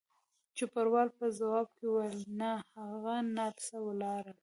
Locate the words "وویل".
1.89-2.19